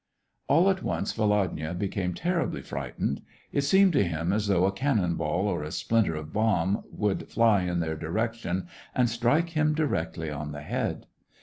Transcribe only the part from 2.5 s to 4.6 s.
fright ened; it seemed to him as